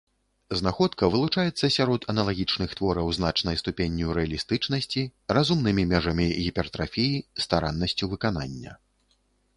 Знаходка 0.59 1.09
вылучаецца 1.15 1.67
сярод 1.75 2.07
аналагічных 2.13 2.73
твораў 2.79 3.11
значнай 3.19 3.59
ступенню 3.63 4.17
рэалістычнасці, 4.19 5.05
разумнымі 5.39 5.83
межамі 5.95 6.25
гіпертрафіі, 6.43 7.25
стараннасцю 7.47 8.05
выканання. 8.17 8.71